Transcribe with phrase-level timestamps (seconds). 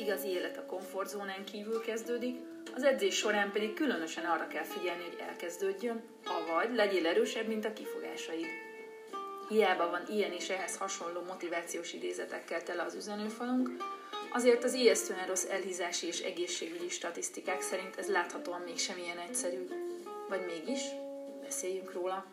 [0.00, 2.36] igazi élet a komfortzónán kívül kezdődik,
[2.74, 7.72] az edzés során pedig különösen arra kell figyelni, hogy elkezdődjön, avagy legyél erősebb, mint a
[7.72, 8.46] kifogásaid.
[9.48, 13.70] Hiába van ilyen és ehhez hasonló motivációs idézetekkel tele az üzenőfalunk,
[14.32, 19.68] azért az ijesztően rossz elhízási és egészségügyi statisztikák szerint ez láthatóan mégsem ilyen egyszerű.
[20.28, 20.80] Vagy mégis?
[21.42, 22.26] Beszéljünk róla.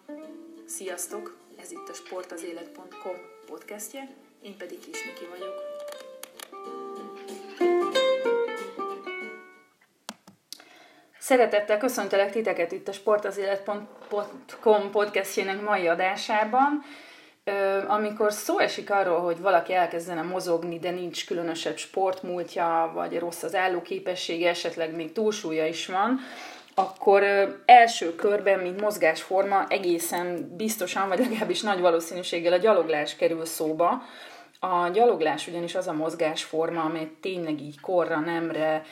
[0.66, 1.38] Sziasztok!
[1.62, 5.65] Ez itt a sportazélet.com podcastje, én pedig Kis Miki vagyok.
[11.26, 16.84] Szeretettel köszöntelek titeket itt a sportazélet.com podcastjének mai adásában.
[17.88, 23.56] Amikor szó esik arról, hogy valaki elkezdene mozogni, de nincs különösebb sportmúltja, vagy rossz az
[23.56, 26.20] állóképessége, esetleg még túlsúlya is van,
[26.76, 27.24] akkor
[27.66, 34.02] első körben, mint mozgásforma egészen biztosan, vagy legalábbis nagy valószínűséggel a gyaloglás kerül szóba.
[34.60, 38.84] A gyaloglás ugyanis az a mozgásforma, amely tényleg így korra, nemre,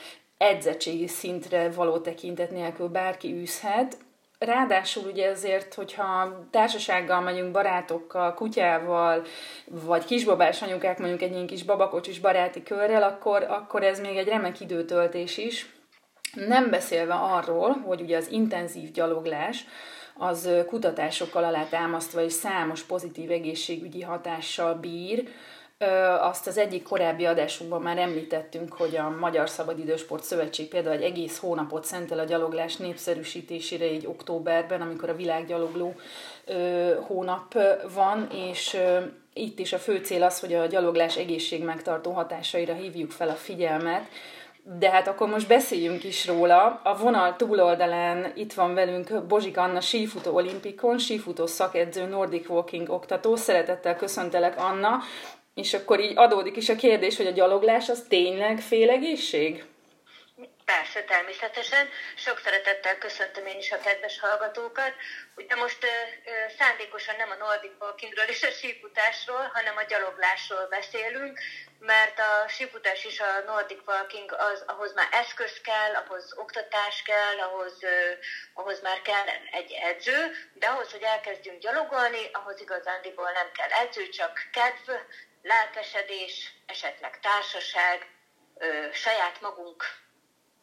[0.44, 3.96] edzettségi szintre való tekintet nélkül bárki űzhet.
[4.38, 9.24] Ráadásul ugye azért, hogyha társasággal megyünk, barátokkal, kutyával,
[9.66, 14.28] vagy kisbabás anyukák mondjuk egy ilyen kis babakocsis baráti körrel, akkor, akkor ez még egy
[14.28, 15.72] remek időtöltés is.
[16.34, 19.66] Nem beszélve arról, hogy ugye az intenzív gyaloglás,
[20.16, 25.28] az kutatásokkal alátámasztva és számos pozitív egészségügyi hatással bír,
[26.20, 31.38] azt az egyik korábbi adásunkban már említettünk, hogy a Magyar Szabadidősport Szövetség például egy egész
[31.38, 35.94] hónapot szentel a gyaloglás népszerűsítésére egy októberben, amikor a világgyalogló
[37.06, 37.58] hónap
[37.94, 38.76] van, és
[39.32, 44.08] itt is a fő cél az, hogy a gyaloglás egészségmegtartó hatásaira hívjuk fel a figyelmet,
[44.78, 46.80] de hát akkor most beszéljünk is róla.
[46.84, 53.36] A vonal túloldalán itt van velünk Bozsik Anna, sífutó olimpikon, sífutó szakedző, Nordic Walking oktató.
[53.36, 54.98] Szeretettel köszöntelek, Anna.
[55.54, 59.64] És akkor így adódik is a kérdés, hogy a gyaloglás az tényleg félegészség?
[60.64, 61.88] Persze, természetesen.
[62.16, 64.92] Sok szeretettel köszöntöm én is a kedves hallgatókat.
[65.36, 70.66] Ugye most ö, ö, szándékosan nem a Nordic Walkingről és a sífutásról, hanem a gyaloglásról
[70.70, 71.40] beszélünk,
[71.78, 77.36] mert a sífutás és a Nordic Walking az, ahhoz már eszköz kell, ahhoz oktatás kell,
[77.48, 78.12] ahhoz, ö,
[78.54, 80.18] ahhoz már kell egy edző,
[80.54, 84.90] de ahhoz, hogy elkezdjünk gyalogolni, ahhoz igazándiból nem kell edző, csak kedv,
[85.50, 86.34] lelkesedés,
[86.66, 87.96] esetleg társaság,
[88.54, 89.80] ö, saját magunk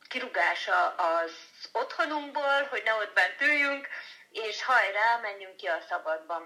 [0.09, 1.31] kirugása az
[1.71, 3.87] otthonunkból, hogy ne ott bent üljünk,
[4.31, 6.43] és hajrá, menjünk ki a szabadban.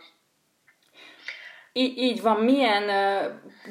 [1.77, 2.83] Így, így van, milyen,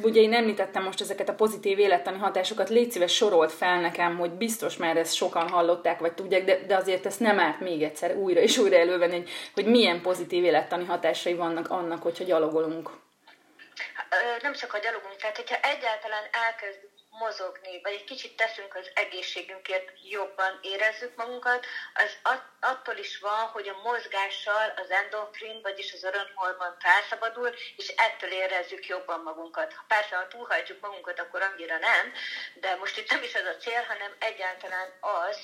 [0.03, 4.31] ugye én említettem most ezeket a pozitív élettani hatásokat, légy szíves sorolt fel nekem, hogy
[4.31, 8.17] biztos már ezt sokan hallották, vagy tudják, de, de azért ezt nem árt még egyszer
[8.17, 12.91] újra és újra elővenni, hogy, hogy milyen pozitív élettani hatásai vannak annak, hogyha gyalogolunk.
[14.41, 19.91] Nem csak a gyalogunk, tehát hogyha egyáltalán elkezdünk mozogni, vagy egy kicsit teszünk az egészségünkért,
[20.03, 21.67] jobban érezzük magunkat,
[22.23, 28.31] az attól is van, hogy a mozgással az endorfin, vagyis az örömhormon felszabadul, és ettől
[28.31, 29.75] érezzük jobban magunkat.
[29.89, 32.13] Persze, ha túlhajtjuk magunkat, akkor annyira nem,
[32.55, 35.39] de most itt nem is ez a cél, hanem egyáltalán az,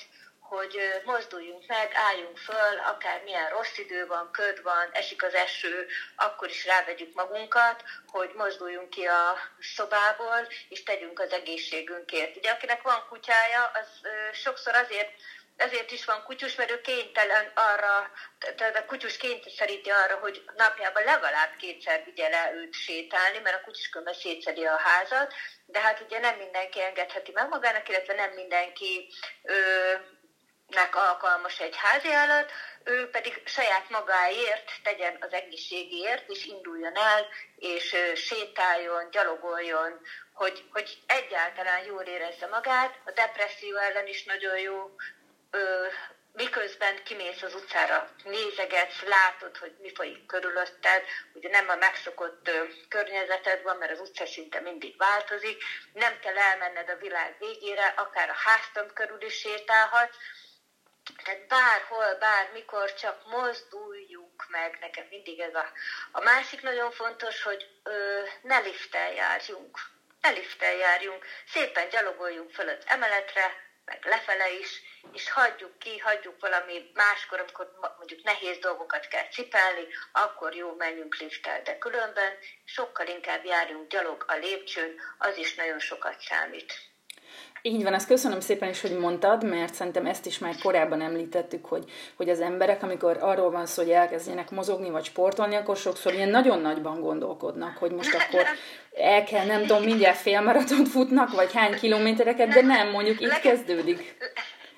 [0.55, 5.87] hogy mozduljunk meg, álljunk föl, akár milyen rossz idő van, köd van, esik az eső,
[6.15, 9.37] akkor is rávegyük magunkat, hogy mozduljunk ki a
[9.75, 12.35] szobából, és tegyünk az egészségünkért.
[12.35, 13.87] Ugye akinek van kutyája, az
[14.33, 15.09] sokszor azért
[15.55, 18.11] ezért is van kutyus, mert ő kénytelen arra,
[18.57, 23.63] tehát a kutyus kényszeríti arra, hogy napjában legalább kétszer vigye le őt sétálni, mert a
[23.63, 25.33] kutyuskönben szétszedi a házat,
[25.65, 29.07] de hát ugye nem mindenki engedheti meg magának, illetve nem mindenki
[29.43, 29.93] ö,
[30.73, 32.51] nek alkalmas egy háziállat,
[32.83, 40.01] ő pedig saját magáért tegyen az egészségért, és induljon el, és sétáljon, gyalogoljon,
[40.33, 42.99] hogy, hogy egyáltalán jól érezze magát.
[43.05, 44.95] A depresszió ellen is nagyon jó,
[46.33, 52.49] miközben kimész az utcára, nézegetsz, látod, hogy mi folyik körülötted, ugye nem a megszokott
[52.89, 55.63] környezeted van, mert az utca szinte mindig változik,
[55.93, 60.15] nem kell elmenned a világ végére, akár a háztömb körül is sétálhatsz,
[61.23, 65.71] tehát bárhol, bármikor csak mozduljunk meg, nekem mindig ez a...
[66.11, 69.79] A másik nagyon fontos, hogy ö, ne liftel járjunk.
[70.21, 74.81] Ne liftel járjunk, szépen gyalogoljunk föl az emeletre, meg lefele is,
[75.13, 81.15] és hagyjuk ki, hagyjuk valami máskor, amikor mondjuk nehéz dolgokat kell cipelni, akkor jó, menjünk
[81.15, 86.90] lifttel, de különben sokkal inkább járjunk gyalog a lépcsőn, az is nagyon sokat számít.
[87.61, 91.65] Így van, ezt köszönöm szépen is, hogy mondtad, mert szerintem ezt is már korábban említettük,
[91.65, 96.13] hogy, hogy az emberek, amikor arról van szó, hogy elkezdjenek mozogni vagy sportolni, akkor sokszor
[96.13, 98.45] ilyen nagyon nagyban gondolkodnak, hogy most akkor
[98.95, 104.15] el kell, nem tudom, mindjárt félmaratont futnak, vagy hány kilométereket, de nem, mondjuk itt kezdődik.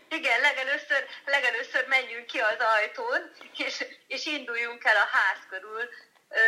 [0.09, 3.21] Igen, legelőször, legelőször menjünk ki az ajtón,
[3.67, 5.83] és, és induljunk el a ház körül.
[6.29, 6.43] Ö,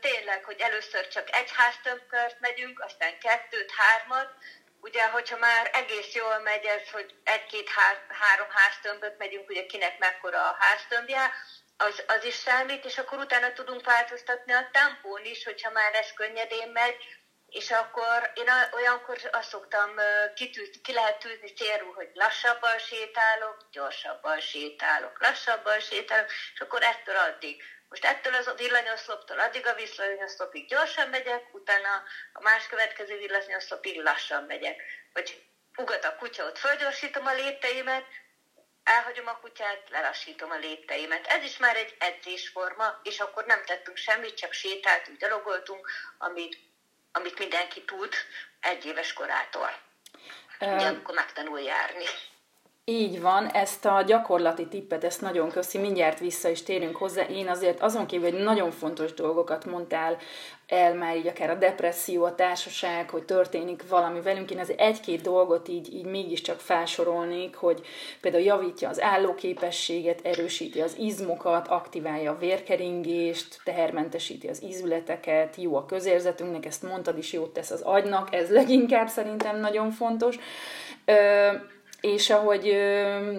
[0.00, 4.30] tényleg, hogy először csak egy háztömbkört megyünk, aztán kettőt, hármat,
[4.80, 7.68] ugye, hogyha már egész jól megy ez, hogy egy-két,
[8.08, 11.32] három háztömböt megyünk, ugye kinek mekkora a háztömbje,
[11.76, 16.12] az, az is számít, és akkor utána tudunk változtatni a tempón is, hogyha már ez
[16.12, 16.96] könnyedén megy,
[17.48, 19.90] és akkor én olyankor azt szoktam
[20.34, 27.16] kitűzni, ki lehet tűzni célul, hogy lassabban sétálok, gyorsabban sétálok, lassabban sétálok, és akkor ettől
[27.16, 27.62] addig.
[27.88, 32.02] Most ettől az villanyoszloptól addig a villanyoszlopig gyorsan megyek, utána
[32.32, 34.82] a más következő villanyoszlopig lassan megyek.
[35.12, 35.42] Vagy
[35.76, 38.04] ugat a kutya, ott fölgyorsítom a lépteimet,
[38.84, 41.26] elhagyom a kutyát, lelassítom a lépteimet.
[41.26, 46.58] Ez is már egy edzésforma, és akkor nem tettünk semmit, csak sétáltunk, gyalogoltunk, amit,
[47.12, 48.14] amit mindenki tud
[48.60, 49.70] egy éves korától.
[50.60, 52.04] Ugye, amikor megtanul járni.
[52.90, 57.22] Így van, ezt a gyakorlati tippet, ezt nagyon köszi, mindjárt vissza is térünk hozzá.
[57.22, 60.16] Én azért azon kívül, hogy nagyon fontos dolgokat mondtál
[60.66, 64.50] el már így akár a depresszió, a társaság, hogy történik valami velünk.
[64.50, 67.80] Én az egy-két dolgot így, így mégiscsak felsorolnék, hogy
[68.20, 75.86] például javítja az állóképességet, erősíti az izmokat, aktiválja a vérkeringést, tehermentesíti az ízületeket, jó a
[75.86, 80.38] közérzetünknek, ezt mondtad is, jót tesz az agynak, ez leginkább szerintem nagyon fontos.
[81.04, 82.62] Ö- és ahogy,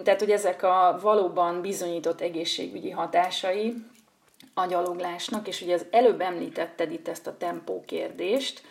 [0.04, 3.76] tehát hogy ezek a valóban bizonyított egészségügyi hatásai
[4.54, 8.62] a gyaloglásnak, és ugye az előbb említetted itt ezt a tempó kérdést,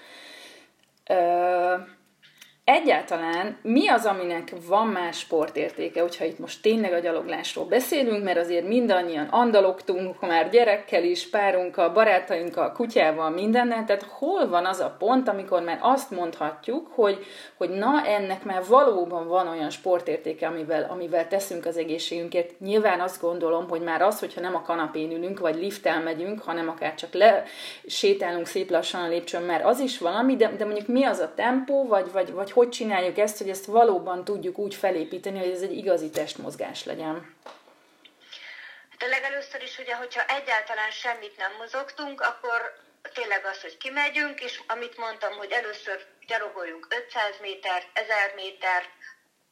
[2.71, 8.39] Egyáltalán mi az, aminek van már sportértéke, hogyha itt most tényleg a gyaloglásról beszélünk, mert
[8.39, 14.97] azért mindannyian andalogtunk már gyerekkel is, párunkkal, barátainkkal, kutyával, mindennel, tehát hol van az a
[14.99, 17.25] pont, amikor már azt mondhatjuk, hogy,
[17.57, 22.61] hogy na, ennek már valóban van olyan sportértéke, amivel, amivel teszünk az egészségünkért.
[22.61, 26.69] Nyilván azt gondolom, hogy már az, hogyha nem a kanapén ülünk, vagy lifttel megyünk, hanem
[26.69, 27.45] akár csak le
[27.87, 31.33] sétálunk szép lassan a lépcsőn, már az is valami, de, de mondjuk mi az a
[31.35, 35.63] tempó, vagy, vagy, vagy hogy csináljuk ezt, hogy ezt valóban tudjuk úgy felépíteni, hogy ez
[35.63, 37.37] egy igazi testmozgás legyen?
[38.99, 42.61] De legelőször is, ugye, hogyha egyáltalán semmit nem mozogtunk, akkor
[43.15, 48.83] tényleg az, hogy kimegyünk, és amit mondtam, hogy először gyarogoljunk 500 méter, 1000 méter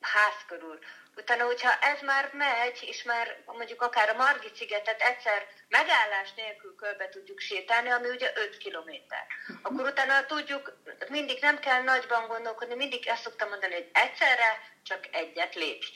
[0.00, 0.78] ház körül,
[1.16, 6.74] Utána, hogyha ez már megy, és már mondjuk akár a Margit szigetet egyszer megállás nélkül
[6.74, 9.26] körbe tudjuk sétálni, ami ugye 5 kilométer.
[9.62, 10.78] Akkor utána tudjuk,
[11.08, 15.86] mindig nem kell nagyban gondolkodni, mindig ezt szoktam mondani, hogy egyszerre csak egyet lépj.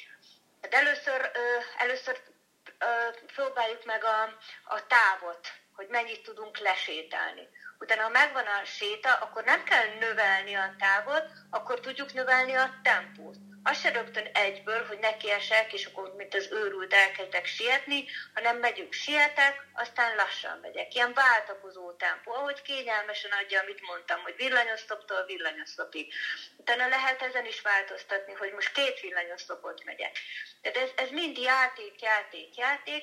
[0.62, 1.31] Hát először,
[1.76, 2.20] először
[3.34, 4.22] próbáljuk meg a,
[4.64, 7.49] a távot, hogy mennyit tudunk lesétálni.
[7.78, 12.81] Utána, ha megvan a séta, akkor nem kell növelni a távot, akkor tudjuk növelni a
[12.82, 18.05] tempót az se rögtön egyből, hogy nekiesek, és akkor mint az őrült elkezdek sietni,
[18.35, 20.95] hanem megyünk sietek, aztán lassan megyek.
[20.95, 26.12] Ilyen váltakozó tempó, ahogy kényelmesen adja, amit mondtam, hogy villanyosztoptól villanyosztopig.
[26.57, 30.19] Utána lehet ezen is változtatni, hogy most két villanyosztopot megyek.
[30.61, 33.03] Tehát ez, ez mind játék, játék, játék,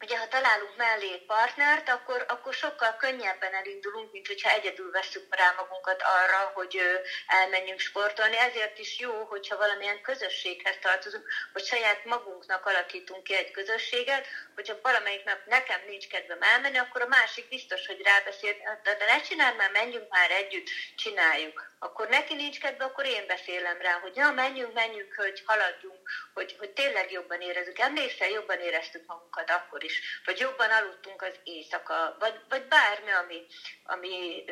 [0.00, 5.54] ugye ha találunk mellé partnert, akkor, akkor sokkal könnyebben elindulunk, mint hogyha egyedül veszük rá
[5.56, 6.80] magunkat arra, hogy
[7.26, 8.36] elmenjünk sportolni.
[8.36, 14.78] Ezért is jó, hogyha valamilyen közösséghez tartozunk, hogy saját magunknak alakítunk ki egy közösséget, hogyha
[14.82, 18.52] valamelyik nap nekem nincs kedvem elmenni, akkor a másik biztos, hogy rábeszél,
[18.82, 21.66] de, de ne csinálj már, menjünk már együtt, csináljuk.
[21.78, 26.56] Akkor neki nincs kedve, akkor én beszélem rá, hogy na, menjünk, menjünk, hogy haladjunk, hogy,
[26.58, 27.78] hogy tényleg jobban érezzük.
[27.78, 33.46] Emlékszel, jobban éreztük magunkat akkor is, vagy jobban aludtunk az éjszaka, vagy, vagy bármi, ami,
[33.84, 34.44] ami,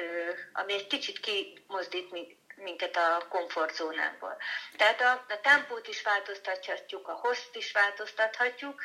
[0.52, 2.10] ami egy kicsit kimozdít
[2.56, 4.36] minket a komfortzónából.
[4.76, 8.82] Tehát a, a tempót is változtathatjuk, a host is változtathatjuk,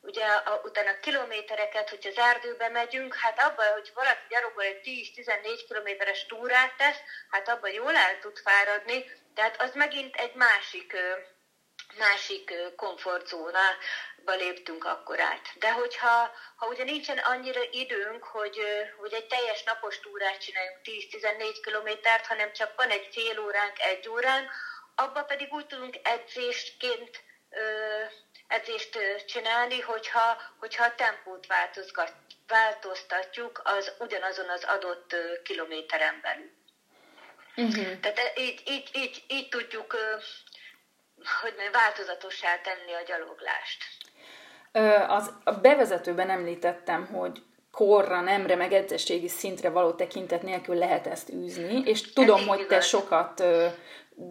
[0.00, 5.64] ugye a, utána kilométereket, hogyha az erdőbe megyünk, hát abban, hogy valaki gyalogol egy 10-14
[5.68, 10.96] kilométeres túrát tesz, hát abban jól el tud fáradni, tehát az megint egy másik
[11.98, 15.48] másik komfortzónába léptünk akkor át.
[15.54, 18.60] De hogyha ha ugye nincsen annyira időnk, hogy,
[18.98, 24.08] hogy egy teljes napos túrát csináljunk 10-14 kilométert, hanem csak van egy fél óránk, egy
[24.08, 24.50] óránk,
[24.94, 27.22] abba pedig úgy tudunk edzésként
[28.48, 31.46] edzést csinálni, hogyha, hogyha a tempót
[32.46, 36.50] változtatjuk az ugyanazon az adott kilométeren belül.
[37.56, 38.00] Uh-huh.
[38.00, 39.96] Tehát így, így, így, így tudjuk
[41.40, 43.84] hogy változatossá tenni a gyaloglást.
[45.08, 51.32] Az, a bevezetőben említettem, hogy korra, nemre, meg edzességi szintre való tekintet nélkül lehet ezt
[51.32, 53.66] űzni, és tudom, Ez hogy te sokat ö,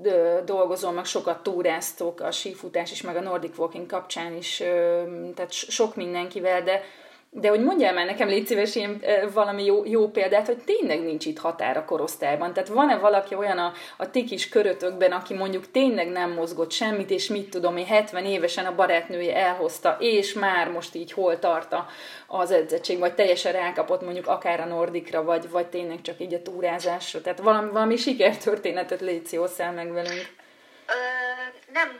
[0.04, 5.04] ö, dolgozol, meg sokat túráztok a sífutás is, meg a Nordic Walking kapcsán is, ö,
[5.36, 6.84] tehát sok mindenkivel, de
[7.36, 11.26] de hogy mondjál már nekem, légy szíves, én, valami jó, jó példát, hogy tényleg nincs
[11.26, 12.54] itt határ a korosztályban.
[12.54, 17.10] Tehát van-e valaki olyan a, a ti kis körötökben, aki mondjuk tényleg nem mozgott semmit,
[17.10, 21.76] és mit tudom én, 70 évesen a barátnője elhozta, és már most így hol tart
[22.28, 26.42] az edzettség, vagy teljesen rákapott mondjuk akár a Nordikra, vagy, vagy tényleg csak így a
[26.42, 27.22] túrázásra.
[27.22, 30.34] Tehát valami, valami sikertörténetet légy meg velünk.
[30.88, 30.94] Ö,
[31.74, 32.00] nem,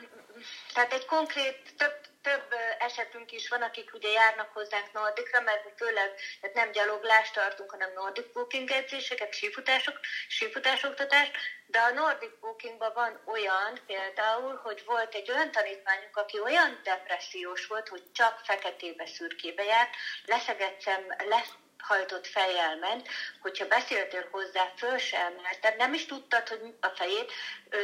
[0.74, 2.48] tehát egy konkrét, több több
[2.80, 6.10] esetünk is van, akik ugye járnak hozzánk Nordikra, mert mi főleg
[6.42, 11.32] tehát nem gyaloglást tartunk, hanem Nordic Booking edzéseket, sífutások, sífutásoktatást,
[11.66, 17.66] de a Nordic Bookingban van olyan például, hogy volt egy olyan tanítványunk, aki olyan depressziós
[17.66, 21.54] volt, hogy csak feketébe, szürkébe járt, leszegetszem, lesz,
[21.84, 23.08] hajtott fejjel ment,
[23.42, 27.32] hogyha beszéltél hozzá, föl sem emelte, nem is tudtad, hogy a fejét,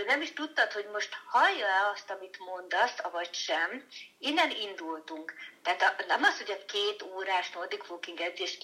[0.06, 3.88] nem is tudtad, hogy most hallja-e azt, amit mondasz, avagy sem.
[4.20, 5.34] Innen indultunk.
[5.64, 8.58] Tehát nem az, hogy a két órás Nordic Walking edzés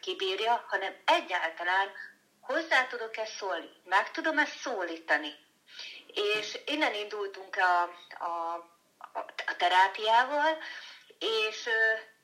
[0.00, 1.92] kibírja, hanem egyáltalán
[2.40, 5.34] hozzá tudok-e szólni, meg tudom ezt szólítani.
[6.06, 7.82] És innen indultunk a,
[8.24, 8.54] a,
[9.46, 10.58] a terápiával,
[11.18, 11.68] és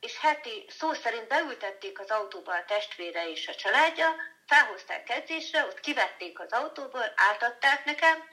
[0.00, 4.14] és heti szó szerint beültették az autóba a testvére és a családja,
[4.46, 8.24] felhozták edzésre, ott kivették az autóból, átadták nekem,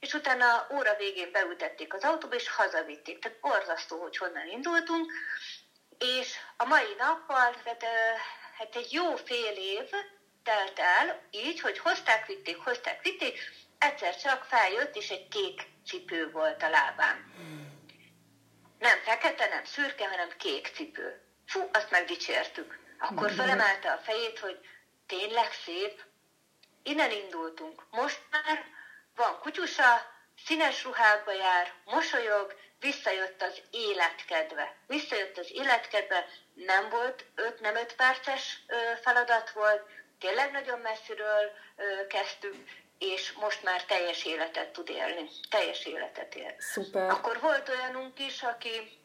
[0.00, 3.18] és utána óra végén beültették az autóba, és hazavitték.
[3.18, 5.12] Tehát borzasztó, hogy honnan indultunk.
[5.98, 7.84] És a mai nappal, tehát,
[8.58, 9.90] hát egy jó fél év
[10.42, 13.38] telt el, így, hogy hozták, vitték, hozták, vitték,
[13.78, 17.32] egyszer csak feljött, és egy kék cipő volt a lábán.
[18.78, 21.20] Nem fekete, nem szürke, hanem kék cipő.
[21.46, 22.78] Fú, azt megdicsértük.
[22.98, 24.58] Akkor felemelte a fejét, hogy
[25.06, 26.02] tényleg szép.
[26.82, 27.82] Innen indultunk.
[27.90, 28.64] Most már
[29.16, 30.16] van kutyusa,
[30.46, 34.76] színes ruhákba jár, mosolyog, visszajött az életkedve.
[34.86, 38.58] Visszajött az életkedve, nem volt öt, nem öt perces
[39.02, 39.82] feladat volt,
[40.18, 41.52] tényleg nagyon messziről
[42.08, 42.54] kezdtük,
[42.98, 45.28] és most már teljes életet tud élni.
[45.50, 46.54] Teljes életet él.
[46.58, 47.10] Szuper.
[47.10, 49.00] Akkor volt olyanunk is, aki,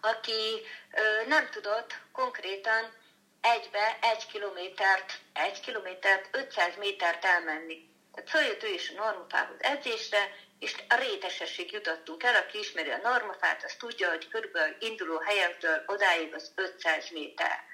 [0.00, 2.92] aki ö, nem tudott konkrétan
[3.40, 7.94] egybe egy kilométert, egy kilométert, 500 métert elmenni.
[8.14, 13.00] Tehát följött ő is a normafához edzésre, és a rétesesség jutottunk el, aki ismeri a
[13.02, 17.64] normafát, az tudja, hogy körülbelül induló helyektől odáig az 500 méter.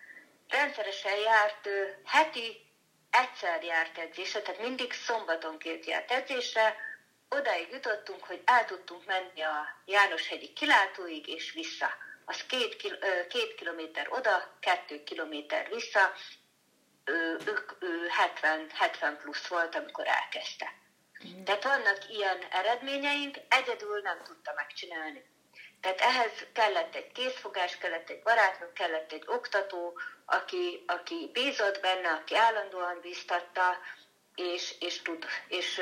[0.48, 1.68] Rendszeresen járt
[2.04, 2.71] heti
[3.12, 6.76] egyszer járt edzésre, tehát mindig szombatonként járt edzésre,
[7.28, 11.90] odáig jutottunk, hogy el tudtunk menni a Jánoshegyi kilátóig és vissza.
[12.24, 12.76] Az két,
[13.28, 16.12] két kilométer oda, kettő kilométer vissza,
[17.04, 20.72] ő, ő, ő 70, 70 plusz volt, amikor elkezdte.
[21.26, 21.44] Mm.
[21.44, 25.24] Tehát vannak ilyen eredményeink, egyedül nem tudta megcsinálni.
[25.82, 32.08] Tehát ehhez kellett egy készfogás, kellett egy barátnő, kellett egy oktató, aki, aki bízott benne,
[32.08, 33.78] aki állandóan bíztatta,
[34.34, 35.80] és, és tud, és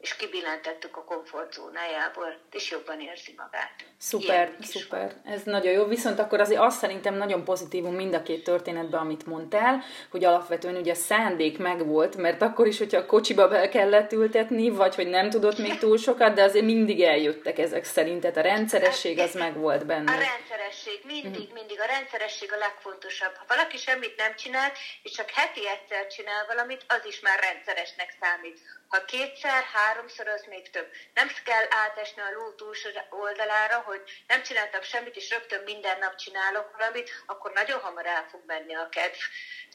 [0.00, 3.72] és kibillentettük a komfortzónájából, és jobban érzi magát.
[3.98, 5.14] Szuper, szuper.
[5.24, 5.84] Ez nagyon jó.
[5.84, 10.76] Viszont akkor azért azt szerintem nagyon pozitívum mind a két történetben, amit mondtál, hogy alapvetően
[10.76, 15.08] ugye a szándék megvolt, mert akkor is, hogyha a kocsiba be kellett ültetni, vagy hogy
[15.08, 19.34] nem tudott még túl sokat, de azért mindig eljöttek ezek szerint, tehát a rendszeresség az
[19.34, 20.12] megvolt benne.
[20.12, 21.54] A rendszeresség, mindig, mm.
[21.54, 23.34] mindig a rendszeresség a legfontosabb.
[23.34, 28.14] Ha valaki semmit nem csinál, és csak heti egyszer csinál valamit, az is már rendszeresnek
[28.20, 28.58] számít
[28.90, 30.88] ha kétszer, háromszor, az még több.
[31.14, 36.14] Nem kell átesni a ló túlsó oldalára, hogy nem csináltam semmit, és rögtön minden nap
[36.14, 39.18] csinálok valamit, akkor nagyon hamar el fog menni a kedv.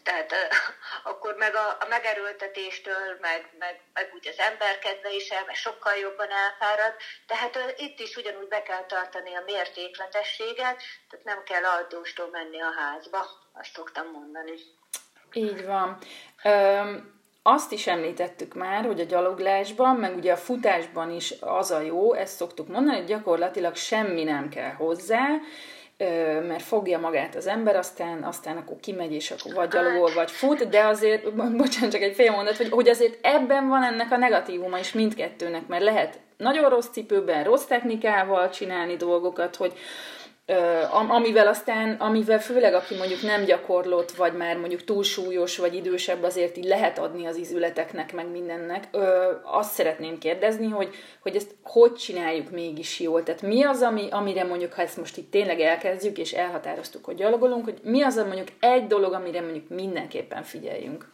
[0.04, 0.38] Tehát uh,
[1.12, 5.60] akkor meg a, a megerőltetéstől, meg, meg, meg úgy az ember kedve is el, mert
[5.60, 6.96] sokkal jobban elfárad.
[7.28, 12.62] Tehát uh, itt is ugyanúgy be kell tartani a mértékletességet, tehát nem kell aldóstól menni
[12.62, 14.54] a házba, azt szoktam mondani.
[15.32, 15.98] Így van.
[16.44, 17.15] Um,
[17.48, 22.14] azt is említettük már, hogy a gyaloglásban, meg ugye a futásban is az a jó,
[22.14, 25.28] ezt szoktuk mondani, hogy gyakorlatilag semmi nem kell hozzá,
[26.48, 30.70] mert fogja magát az ember, aztán, aztán akkor kimegy, és akkor vagy gyalogol, vagy fut,
[30.70, 34.80] de azért, bocsánat, csak egy fél mondat, hogy, hogy azért ebben van ennek a negatívuma
[34.80, 39.74] is mindkettőnek, mert lehet nagyon rossz cipőben, rossz technikával csinálni dolgokat, hogy
[41.08, 46.58] amivel aztán, amivel főleg aki mondjuk nem gyakorlott, vagy már mondjuk túlsúlyos, vagy idősebb, azért
[46.58, 48.88] így lehet adni az izületeknek, meg mindennek.
[48.92, 53.24] Ö, azt szeretném kérdezni, hogy, hogy ezt hogy csináljuk mégis jól?
[53.24, 57.16] Tehát mi az, ami, amire mondjuk, ha ezt most itt tényleg elkezdjük, és elhatároztuk, hogy
[57.16, 61.14] gyalogolunk, hogy mi az a mondjuk egy dolog, amire mondjuk mindenképpen figyeljünk?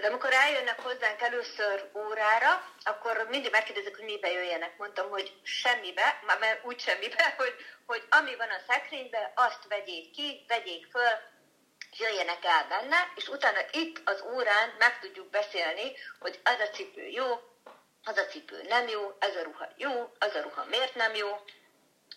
[0.00, 4.78] De amikor eljönnek hozzánk először órára, akkor mindig megkérdezik, hogy mibe jöjjenek.
[4.78, 7.54] Mondtam, hogy semmibe, mert úgy semmibe, hogy,
[7.86, 11.10] hogy ami van a szekrényben, azt vegyék ki, vegyék föl,
[11.98, 17.06] jöjjenek el benne, és utána itt az órán meg tudjuk beszélni, hogy az a cipő
[17.06, 17.26] jó,
[18.04, 21.28] az a cipő nem jó, ez a ruha jó, az a ruha miért nem jó,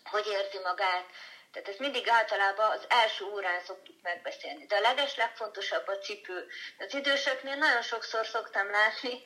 [0.04, 1.06] hogy érzi magát,
[1.52, 4.66] tehát ezt mindig általában az első órán szoktuk megbeszélni.
[4.66, 6.46] De a leges legfontosabb a cipő.
[6.78, 9.24] Az időseknél nagyon sokszor szoktam látni,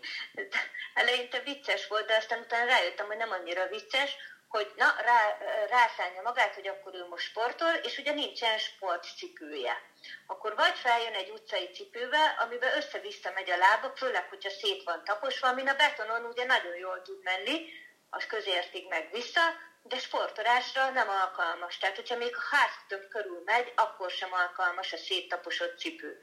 [0.95, 4.17] eleinte vicces volt, de aztán utána rájöttem, hogy nem annyira vicces,
[4.49, 5.39] hogy na, rá,
[5.69, 9.83] rászállja magát, hogy akkor ő most sportol, és ugye nincsen sportcipője.
[10.27, 15.05] Akkor vagy feljön egy utcai cipőbe, amiben össze-vissza megy a lába, főleg, hogyha szét van
[15.05, 17.69] taposva, amin a betonon ugye nagyon jól tud menni,
[18.11, 19.41] az közértig meg vissza,
[19.89, 21.79] de sportolásra nem alkalmas.
[21.79, 26.19] Tehát, hogyha még a háztöm körül megy, akkor sem alkalmas a széttaposott cipő.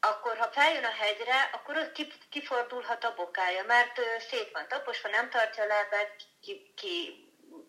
[0.00, 1.92] Akkor, ha feljön a hegyre, akkor ott
[2.30, 7.24] kifordulhat a bokája, mert szét van taposva, nem tartja a lábát, ki, ki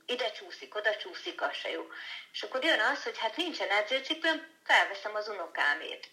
[0.06, 1.88] ide csúszik, oda csúszik, az se jó.
[2.32, 6.10] És akkor jön az, hogy hát nincsen edzőcipőm, felveszem az unokámét.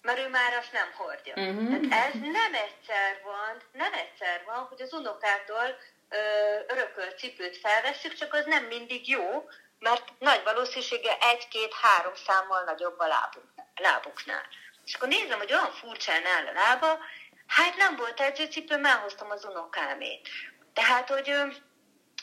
[0.00, 1.34] Mert ő már azt nem hordja.
[1.36, 1.88] Uh-huh.
[1.88, 5.78] Tehát ez nem egyszer van, nem egyszer van, hogy az unokától
[6.66, 13.06] örökölt cipőt felveszünk, csak az nem mindig jó, mert nagy valószínűsége egy-két-három számmal nagyobb a
[13.06, 13.44] lábuk,
[13.76, 14.46] lábuknál.
[14.84, 16.98] És akkor nézem, hogy olyan furcsán áll a lába,
[17.46, 20.28] hát nem volt edzőcipő, elhoztam az unokámét.
[20.72, 21.30] Tehát, hogy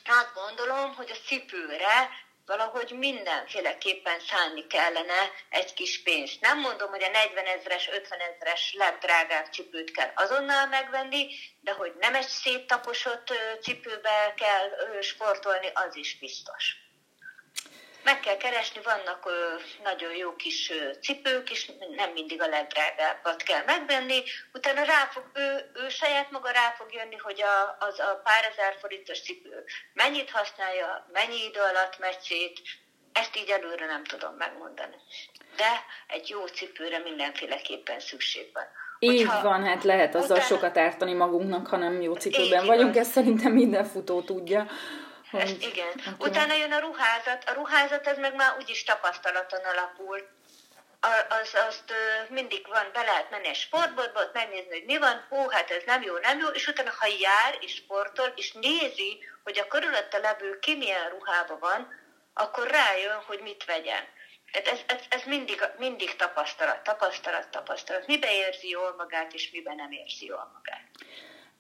[0.06, 2.10] azt gondolom, hogy a cipőre
[2.50, 6.42] valahogy mindenféleképpen szállni kellene egy kis pénzt.
[6.42, 11.28] Nem mondom, hogy a 40 ezeres, 50 ezeres legdrágább cipőt kell azonnal megvenni,
[11.62, 16.89] de hogy nem egy széttaposott cipőbe kell sportolni, az is biztos.
[18.04, 23.44] Meg kell keresni, vannak ö, nagyon jó kis ö, cipők, és nem mindig a legdrágábbat
[23.44, 24.24] kell megvenni.
[24.54, 28.44] Utána rá fog, ő, ő saját maga rá fog jönni, hogy a, az a pár
[28.52, 32.62] ezer forintos cipő mennyit használja, mennyi idő alatt megy szét,
[33.14, 34.96] ezt így előre nem tudom megmondani.
[35.56, 35.72] De
[36.08, 38.68] egy jó cipőre mindenféleképpen szükség van.
[39.00, 40.42] Így Hogyha van, hát lehet azzal utána...
[40.42, 44.68] sokat ártani magunknak, ha nem jó cipőben vagyunk, ezt szerintem minden futó tudja.
[45.32, 45.90] Ezt igen.
[45.90, 46.30] Okay.
[46.30, 47.50] Utána jön a ruházat.
[47.50, 50.28] A ruházat az meg már úgyis tapasztalaton alapul.
[51.30, 51.94] Az, azt
[52.30, 55.84] mindig van, be lehet menni egy sportboltba, ott megnézni, hogy mi van, hú, hát ez
[55.86, 60.18] nem jó, nem jó, és utána, ha jár és sportol, és nézi, hogy a körülötte
[60.18, 61.88] levő ki milyen ruhában van,
[62.34, 64.08] akkor rájön, hogy mit vegyen.
[64.52, 68.08] Tehát ez, ez, ez mindig, mindig tapasztalat, tapasztalat, tapasztalat.
[68.08, 70.84] Miben érzi jól magát, és miben nem érzi jól magát.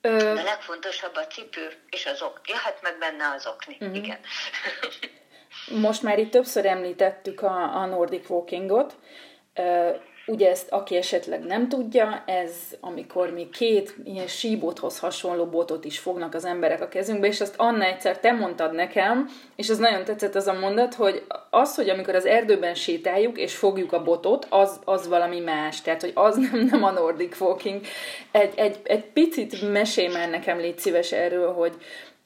[0.01, 0.17] Ö...
[0.17, 2.41] De a legfontosabb a cipő és az ok.
[2.47, 3.95] Ja, hát meg benne az okni, uh-huh.
[3.95, 4.19] igen.
[5.81, 8.95] Most már itt többször említettük a, a Nordic Walkingot.
[10.29, 15.99] Ugye ezt, aki esetleg nem tudja, ez amikor mi két ilyen síbothoz hasonló botot is
[15.99, 20.03] fognak az emberek a kezünkbe, és azt Anna egyszer te mondtad nekem, és az nagyon
[20.03, 24.47] tetszett az a mondat, hogy az, hogy amikor az erdőben sétáljuk, és fogjuk a botot,
[24.49, 27.81] az, az valami más, tehát, hogy az nem, nem a Nordic Walking.
[28.31, 31.75] Egy, egy, egy picit mesélj már nekem, légy szíves erről, hogy,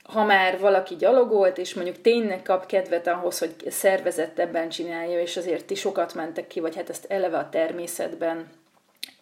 [0.03, 5.65] ha már valaki gyalogolt, és mondjuk tényleg kap kedvet ahhoz, hogy szervezettebben csinálja, és azért
[5.65, 8.49] ti sokat mentek ki, vagy hát ezt eleve a természetben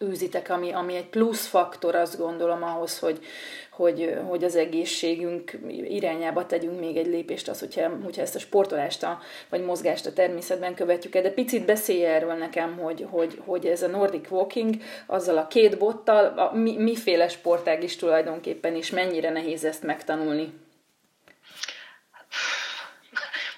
[0.04, 3.24] űzitek, ami, ami egy plusz faktor, azt gondolom ahhoz, hogy,
[3.70, 9.02] hogy, hogy az egészségünk irányába tegyünk még egy lépést, az, hogyha, hogyha ezt a sportolást
[9.02, 11.12] a, vagy mozgást a természetben követjük.
[11.12, 14.74] De picit beszélj erről nekem, hogy, hogy, hogy ez a Nordic Walking,
[15.06, 20.52] azzal a két bottal, a, mi, miféle sportág is tulajdonképpen, és mennyire nehéz ezt megtanulni.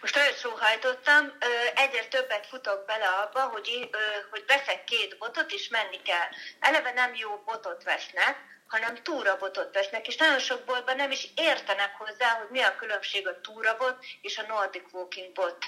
[0.01, 1.33] Most olyan sóhajtottam,
[1.75, 3.89] egyre többet futok bele abba, hogy,
[4.31, 6.29] hogy veszek két botot, és menni kell.
[6.61, 11.95] Eleve nem jó botot vesznek, hanem túrabotot vesznek, és nagyon sok boltban nem is értenek
[11.97, 15.65] hozzá, hogy mi a különbség a túrabot és a Nordic Walking bot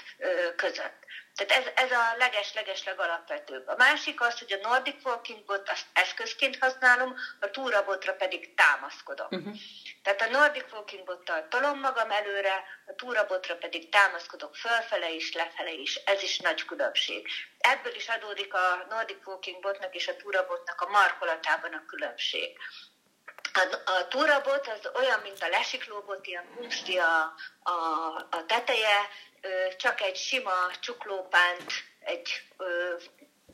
[0.55, 1.05] között.
[1.37, 3.67] Tehát ez, ez a leges-leges legalapvetőbb.
[3.67, 9.27] A másik az, hogy a Nordic Walking bot azt eszközként használom, a túrabotra pedig támaszkodom.
[9.29, 9.55] Uh-huh.
[10.03, 15.71] Tehát a Nordic Walking bottal tolom magam előre, a túrabotra pedig támaszkodok fölfele is, lefele
[15.71, 15.95] is.
[15.95, 17.27] Ez is nagy különbség.
[17.57, 22.57] Ebből is adódik a Nordic Walking botnak és a túrabotnak a markolatában a különbség.
[23.53, 27.73] A, a túrabot az olyan, mint a lesiklóbot, ilyen kunsti a, a,
[28.29, 29.09] a teteje,
[29.77, 32.41] csak egy sima csuklópánt, egy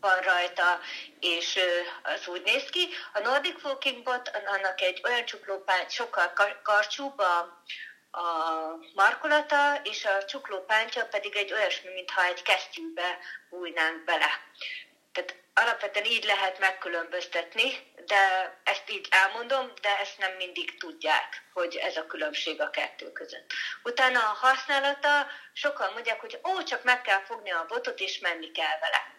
[0.03, 0.79] van rajta,
[1.19, 1.59] és
[2.03, 2.87] az úgy néz ki.
[3.13, 7.37] A Nordic Walking Bot, annak egy olyan csuklópánt, sokkal karcsúbb a,
[8.11, 8.27] a
[8.95, 13.17] markolata, és a csuklópántja pedig egy olyasmi, mintha egy kesztyűbe
[13.49, 14.29] bújnánk bele.
[15.53, 21.97] Alapvetően így lehet megkülönböztetni, de ezt így elmondom, de ezt nem mindig tudják, hogy ez
[21.97, 23.51] a különbség a kettő között.
[23.83, 28.51] Utána a használata, sokan mondják, hogy ó, csak meg kell fogni a botot, és menni
[28.51, 29.11] kell vele.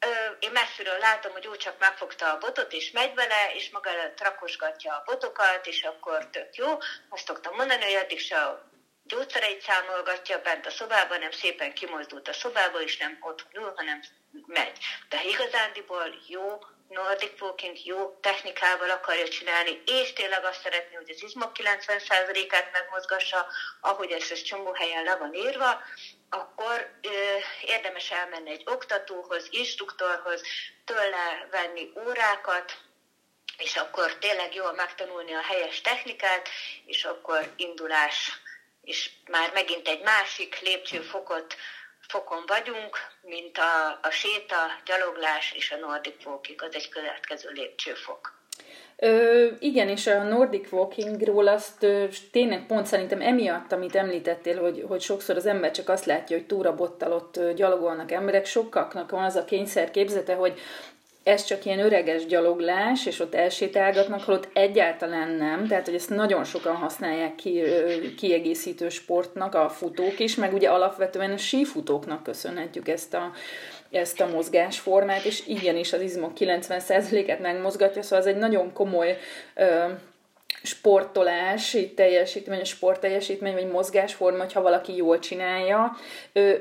[0.00, 3.90] Ö, én messziről látom, hogy úgy csak megfogta a botot, és megy vele, és maga
[3.90, 6.78] előtt rakosgatja a botokat, és akkor tök jó.
[7.08, 8.67] Azt szoktam mondani, hogy addig se
[9.08, 14.02] gyógyszereit számolgatja bent a szobában, nem szépen kimozdult a szobába, és nem ott ül, hanem
[14.46, 14.78] megy.
[15.08, 21.22] De igazándiból jó Nordic Walking jó technikával akarja csinálni, és tényleg azt szeretné, hogy az
[21.22, 23.46] izmok 90%-át megmozgassa,
[23.80, 25.82] ahogy ez, ez csomó helyen le van írva,
[26.30, 27.08] akkor ö,
[27.60, 30.42] érdemes elmenni egy oktatóhoz, instruktorhoz,
[30.84, 32.78] tőle venni órákat,
[33.58, 36.48] és akkor tényleg jól megtanulni a helyes technikát,
[36.86, 38.40] és akkor indulás
[38.88, 41.54] és már megint egy másik lépcsőfokot
[42.08, 48.36] fokon vagyunk, mint a, a séta, gyaloglás és a Nordic Walking, az egy következő lépcsőfok.
[48.96, 54.84] Ö, igen, és a Nordic Walkingról azt ö, tényleg pont szerintem emiatt, amit említettél, hogy,
[54.88, 59.36] hogy sokszor az ember csak azt látja, hogy túrabottal ott gyalogolnak emberek, sokaknak van az
[59.36, 60.60] a kényszer képzete, hogy
[61.28, 66.44] ez csak ilyen öreges gyaloglás, és ott elsétálgatnak, holott egyáltalán nem, tehát hogy ezt nagyon
[66.44, 67.62] sokan használják ki,
[68.16, 73.32] kiegészítő sportnak a futók is, meg ugye alapvetően a sífutóknak köszönhetjük ezt a,
[73.90, 79.18] ezt a mozgásformát, és igenis az izmok 90%-et megmozgatja, szóval ez egy nagyon komoly
[79.54, 79.84] ö,
[80.62, 85.96] sportolás, teljesítmény, sportteljesítmény, vagy mozgásforma, hogyha valaki jól csinálja.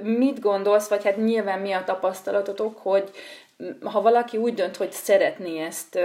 [0.02, 3.10] Mit gondolsz, vagy hát nyilván mi a tapasztalatotok, hogy
[3.84, 5.96] ha valaki úgy dönt, hogy szeretné ezt,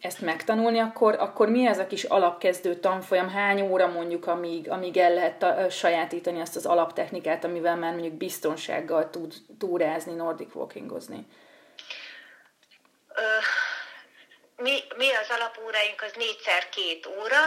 [0.00, 4.96] ezt megtanulni, akkor, akkor mi ez a kis alapkezdő tanfolyam, hány óra mondjuk, amíg, amíg
[4.96, 11.26] el lehet sajátítani azt az alaptechnikát, amivel már mondjuk biztonsággal tud túrázni, nordic walkingozni?
[14.56, 17.40] Mi, mi az alapóráink az négyszer két óra,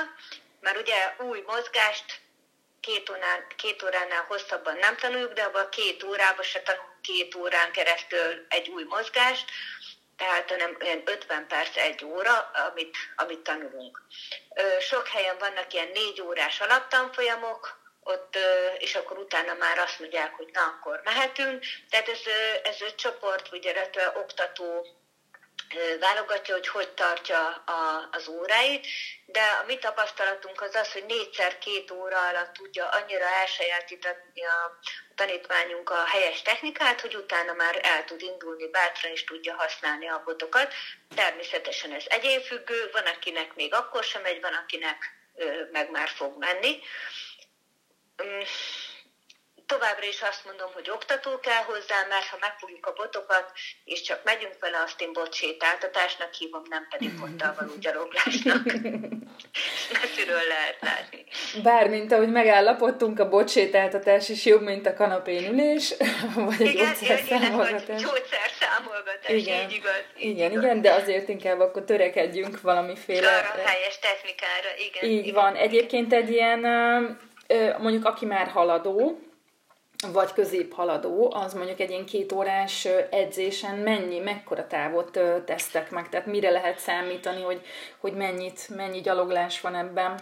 [0.60, 2.22] mert ugye új mozgást
[2.80, 7.36] két, órán, két óránál hosszabban nem tanuljuk, de abban a két órában se tanulunk két
[7.36, 9.46] órán keresztül egy új mozgást,
[10.18, 14.02] tehát hanem olyan 50 perc, egy óra, amit, amit tanulunk.
[14.80, 18.38] Sok helyen vannak ilyen négy órás alaptanfolyamok, ott,
[18.78, 21.64] és akkor utána már azt mondják, hogy na, akkor mehetünk.
[21.90, 22.20] Tehát ez,
[22.64, 24.88] ez egy csoport, ugye, oktató
[26.00, 28.88] válogatja, hogy hogy tartja a, az óráit,
[29.26, 34.80] de a mi tapasztalatunk az az, hogy négyszer két óra alatt tudja annyira elsajátítani a
[35.16, 40.22] tanítványunk a helyes technikát, hogy utána már el tud indulni, bátran is tudja használni a
[40.26, 40.74] botokat.
[41.16, 45.18] Természetesen ez egyénfüggő, van akinek még akkor sem megy, van akinek
[45.72, 46.80] meg már fog menni
[49.74, 53.48] továbbra is azt mondom, hogy oktató kell hozzá, mert ha megfogjuk a botokat,
[53.84, 58.64] és csak megyünk vele, azt én botsétáltatásnak hívom, nem pedig bottal való gyaloglásnak.
[60.02, 61.26] Messziről lehet látni.
[61.64, 65.94] Bármint ahogy megállapodtunk, a botsétáltatás is jobb, mint a kanapén ülés,
[66.50, 68.02] vagy egy igen, gyógyszerszámolgatás.
[68.02, 70.04] gyógyszerszámolgatás, igen, így igaz.
[70.18, 70.64] Így igen, igaz.
[70.64, 73.28] igen, de azért inkább akkor törekedjünk valamiféle...
[73.28, 75.10] Arra helyes technikára, igen.
[75.10, 75.56] Így igen, van.
[75.56, 76.60] Egyébként egy ilyen,
[77.78, 79.29] mondjuk aki már haladó,
[80.08, 86.26] vagy középhaladó, az mondjuk egy ilyen két órás edzésen mennyi, mekkora távot tesztek meg, tehát
[86.26, 87.66] mire lehet számítani, hogy,
[87.98, 90.20] hogy mennyit, mennyi gyaloglás van ebben?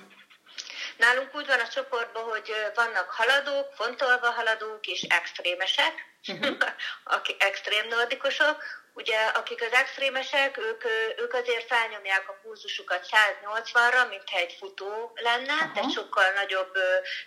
[0.97, 5.93] Nálunk úgy van a csoportban, hogy vannak haladók, fontolva haladók és extrémesek,
[6.27, 6.57] uh-huh.
[7.17, 8.63] akik extrém nordikusok.
[8.93, 10.83] Ugye, akik az extrémesek, ők,
[11.17, 15.73] ők azért felnyomják a pulzusukat 180-ra, mintha egy futó lenne, uh-huh.
[15.73, 16.73] tehát sokkal nagyobb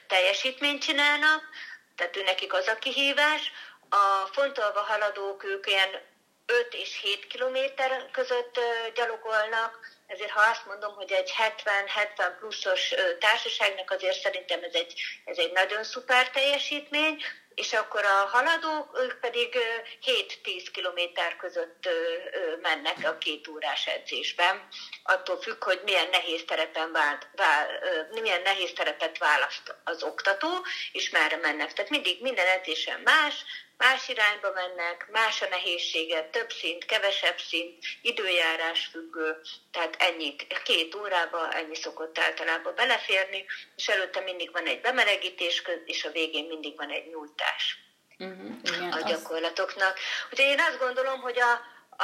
[0.06, 1.42] teljesítményt csinálnak
[2.00, 3.52] tehát ő nekik az a kihívás.
[3.88, 5.90] A fontolva haladók ők ilyen
[6.46, 8.60] 5 és 7 kilométer között
[8.94, 11.32] gyalogolnak, ezért ha azt mondom, hogy egy
[12.16, 17.22] 70-70 pluszos társaságnak azért szerintem ez egy, ez egy nagyon szuper teljesítmény,
[17.54, 19.56] és akkor a haladók, ők pedig
[20.44, 21.88] 7-10 kilométer között
[22.60, 24.68] mennek a két órás edzésben,
[25.02, 27.68] attól függ, hogy milyen nehéz terepen vált, vál,
[28.10, 30.48] milyen nehéz terepet választ az oktató,
[30.92, 31.72] és merre mennek.
[31.72, 33.44] Tehát mindig minden edzésen más,
[33.80, 39.40] más irányba mennek, más a nehézsége, több szint, kevesebb szint, időjárás függő,
[39.70, 43.44] tehát ennyi, két órába ennyi szokott általában beleférni,
[43.76, 47.78] és előtte mindig van egy bemelegítés, és a végén mindig van egy nyújtás
[48.18, 49.98] uh-huh, igen, a gyakorlatoknak.
[50.30, 51.52] Úgyhogy én azt gondolom, hogy a,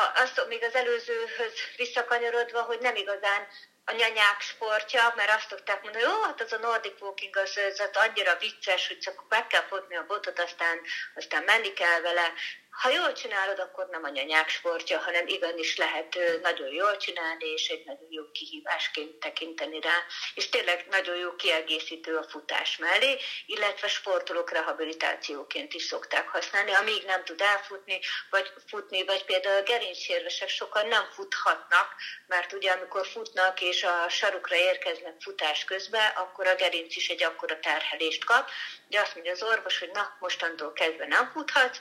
[0.01, 3.47] a, azt még az előzőhöz visszakanyarodva, hogy nem igazán
[3.89, 7.59] a nyanyák sportja, mert azt tudták mondani, hogy jó, hát az a Nordic Walking az,
[7.79, 10.81] az annyira vicces, hogy csak meg kell fogni a botot, aztán,
[11.15, 12.33] aztán menni kell vele,
[12.77, 17.69] ha jól csinálod, akkor nem a nyanyák sportja, hanem igenis lehet nagyon jól csinálni, és
[17.69, 20.05] egy nagyon jó kihívásként tekinteni rá.
[20.35, 27.05] És tényleg nagyon jó kiegészítő a futás mellé, illetve sportolók rehabilitációként is szokták használni, amíg
[27.05, 31.95] nem tud elfutni, vagy futni, vagy például a gerincsérvesek sokan nem futhatnak,
[32.27, 37.23] mert ugye amikor futnak és a sarukra érkeznek futás közben, akkor a gerinc is egy
[37.23, 38.51] akkora terhelést kap,
[38.89, 41.79] de azt mondja az orvos, hogy na, mostantól kezdve nem futhatsz,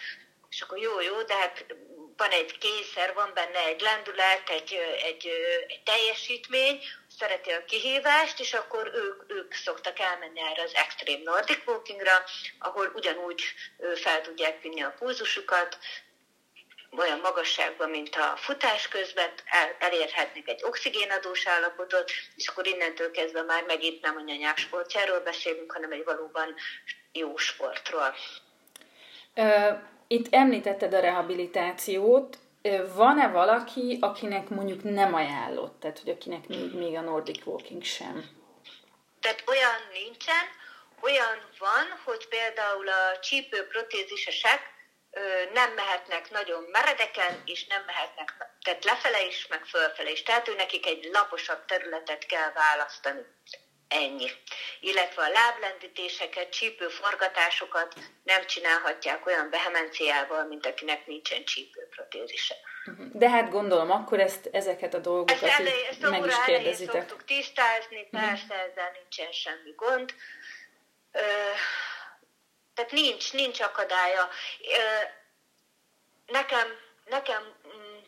[0.55, 1.65] és akkor jó, jó, de hát
[2.17, 5.27] van egy kényszer, van benne egy lendület, egy, egy,
[5.67, 6.81] egy teljesítmény,
[7.17, 12.23] szereti a kihívást, és akkor ők, ők szoktak elmenni erre az Extreme Nordic Walkingra,
[12.59, 13.41] ahol ugyanúgy
[13.95, 15.77] fel tudják vinni a pulzusukat,
[16.97, 23.41] olyan magasságban, mint a futás közben, el, elérhetnek egy oxigénadós állapotot, és akkor innentől kezdve
[23.41, 26.55] már megint nem a nyanyák sportjáról beszélünk, hanem egy valóban
[27.11, 28.15] jó sportról.
[30.07, 32.37] Itt említetted a rehabilitációt,
[32.95, 38.29] van-e valaki, akinek mondjuk nem ajánlott, tehát hogy akinek még, még a Nordic Walking sem?
[39.19, 40.45] Tehát olyan nincsen,
[41.01, 44.73] olyan van, hogy például a csípőprotézisesek
[45.53, 50.23] nem mehetnek nagyon meredeken, és nem mehetnek, tehát lefele is, meg fölfele is.
[50.23, 53.21] Tehát ő nekik egy laposabb területet kell választani.
[53.87, 54.31] Ennyi.
[54.79, 62.55] Illetve a láblendítéseket, csípőforgatásokat nem csinálhatják olyan vehemenciával, mint akinek nincsen csípőprotézise.
[62.85, 63.17] Mhm.
[63.17, 67.01] De hát gondolom, akkor ezt, ezeket a dolgokat ezt elej, ezt meg is kérdezitek.
[67.01, 68.21] szoktuk tisztázni, mhm.
[68.21, 68.59] persze uh-huh.
[68.59, 70.13] ezzel nincsen semmi gond.
[71.11, 71.19] Ö,
[72.73, 74.29] tehát nincs, nincs akadálya.
[74.59, 75.03] Ö,
[76.25, 76.67] nekem,
[77.05, 77.53] nekem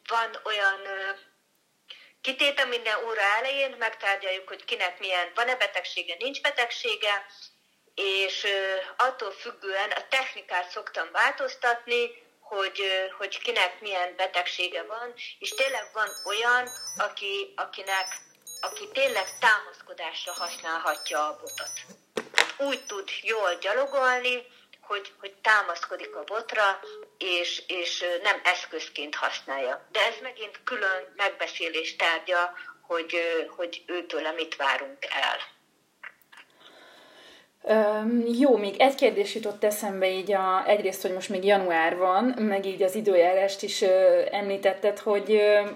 [0.08, 0.80] van olyan
[2.28, 7.26] Kitéte minden óra elején megtárgyaljuk, hogy kinek milyen, van-e betegsége, nincs betegsége,
[7.96, 8.48] és
[8.98, 12.10] attól függően a technikát szoktam változtatni,
[12.40, 12.82] hogy,
[13.18, 18.08] hogy kinek milyen betegsége van, és tényleg van olyan, aki, akinek,
[18.62, 21.76] aki tényleg támaszkodásra használhatja a botot.
[22.58, 24.46] Úgy tud jól gyalogolni,
[24.88, 26.80] hogy, hogy támaszkodik a botra,
[27.18, 29.88] és, és nem eszközként használja.
[29.92, 33.16] De ez megint külön megbeszélés tárgya, hogy,
[33.56, 35.56] hogy őtől mit várunk el.
[37.62, 42.24] Um, jó, még egy kérdés jutott eszembe így a, egyrészt, hogy most még január van,
[42.26, 43.90] meg így az időjárást is uh,
[44.32, 45.70] említetted, hogy uh,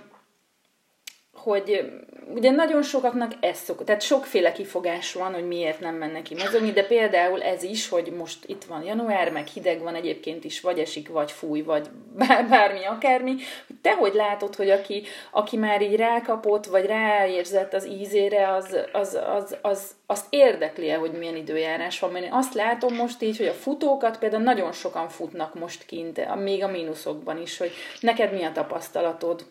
[1.43, 1.91] hogy
[2.33, 6.71] ugye nagyon sokaknak ez szok, tehát sokféle kifogás van, hogy miért nem mennek ki mozogni,
[6.71, 10.79] de például ez is, hogy most itt van január, meg hideg van egyébként is, vagy
[10.79, 11.89] esik, vagy fúj, vagy
[12.49, 13.35] bármi, akármi,
[13.81, 19.19] te hogy látod, hogy aki, aki már így rákapott, vagy ráérzett az ízére, az, az,
[19.35, 23.47] az, az, azt érdekli-e, hogy milyen időjárás van, mert én azt látom most így, hogy
[23.47, 28.43] a futókat például nagyon sokan futnak most kint, még a mínuszokban is, hogy neked mi
[28.43, 29.45] a tapasztalatod?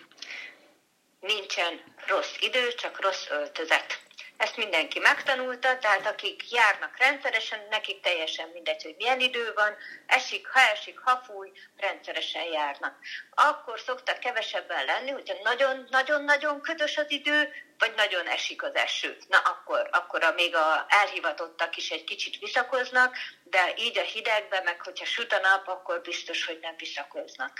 [1.20, 4.00] Nincsen rossz idő, csak rossz öltözet.
[4.36, 10.48] Ezt mindenki megtanulta, tehát akik járnak rendszeresen, nekik teljesen mindegy, hogy milyen idő van, esik,
[10.48, 12.98] ha esik, ha fúj, rendszeresen járnak.
[13.34, 19.16] Akkor szoktak kevesebben lenni, hogyha nagyon-nagyon-nagyon ködös az idő, vagy nagyon esik az eső.
[19.28, 24.62] Na akkor, akkor a, még a elhivatottak is egy kicsit visszakoznak, de így a hidegben,
[24.62, 27.58] meg hogyha süt a nap, akkor biztos, hogy nem visszakoznak.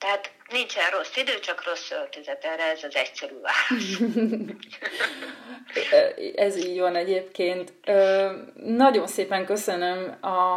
[0.00, 4.00] Tehát nincsen rossz idő, csak rossz öltözet, erre ez az egyszerű válasz.
[6.46, 7.72] ez így van egyébként.
[8.54, 10.52] Nagyon szépen köszönöm a,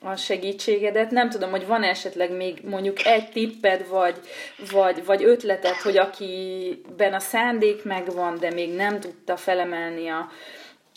[0.00, 1.10] a segítségedet.
[1.10, 4.16] Nem tudom, hogy van esetleg még mondjuk egy tipped, vagy,
[4.70, 10.30] vagy, vagy ötleted, hogy akiben a szándék megvan, de még nem tudta felemelni a,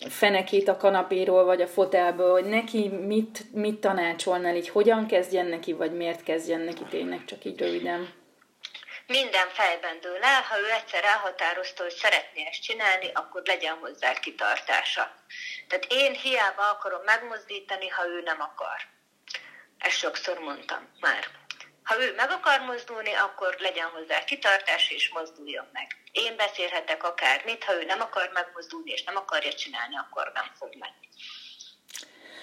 [0.08, 5.72] fenekét a kanapéról vagy a fotelből, hogy neki mit, mit tanácsolnál, így hogyan kezdjen neki,
[5.72, 8.20] vagy miért kezdjen neki tényleg, csak így röviden.
[9.06, 14.12] Minden fejben dől el, ha ő egyszer elhatározta, hogy szeretné ezt csinálni, akkor legyen hozzá
[14.12, 15.14] kitartása.
[15.68, 18.80] Tehát én hiába akarom megmozdítani, ha ő nem akar.
[19.78, 21.26] Ezt sokszor mondtam már.
[21.92, 25.86] Ha ő meg akar mozdulni, akkor legyen hozzá kitartás, és mozduljon meg.
[26.12, 30.68] Én beszélhetek akármit, ha ő nem akar megmozdulni, és nem akarja csinálni, akkor nem fog
[30.78, 31.08] menni.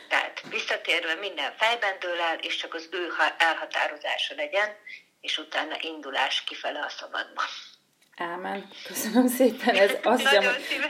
[0.10, 3.08] Tehát visszatérve minden fejben dől el, és csak az ő
[3.38, 4.70] elhatározása legyen,
[5.22, 7.42] és utána indulás kifele a szabadba.
[8.18, 8.70] Ámen.
[8.88, 10.44] Köszönöm szépen, ez azt hiszem,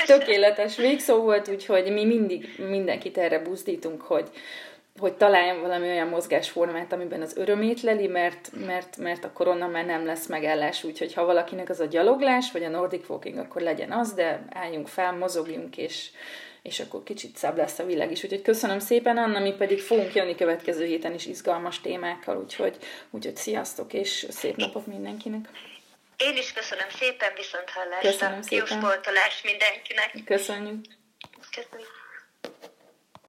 [0.05, 4.29] tökéletes végszó volt, úgyhogy mi mindig mindenkit erre buzdítunk, hogy,
[4.97, 9.85] hogy találjon valami olyan mozgásformát, amiben az örömét leli, mert, mert, mert akkor onnan már
[9.85, 13.91] nem lesz megállás, úgyhogy ha valakinek az a gyaloglás, vagy a Nordic Walking, akkor legyen
[13.91, 16.09] az, de álljunk fel, mozogjunk, és,
[16.61, 18.23] és akkor kicsit szebb lesz a világ is.
[18.23, 22.77] Úgyhogy köszönöm szépen, Anna, mi pedig fogunk jönni következő héten is izgalmas témákkal, úgyhogy,
[23.09, 25.49] úgyhogy sziasztok, és szép napot mindenkinek!
[26.17, 28.09] Én is köszönöm szépen, viszont hallásra.
[28.09, 28.67] Köszönöm szépen.
[28.69, 30.11] Jó sportolás mindenkinek.
[30.25, 30.85] Köszönjük.
[31.51, 31.97] Köszönjük.